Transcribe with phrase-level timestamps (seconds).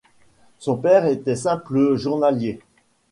[0.57, 2.59] Son père était simple journalier.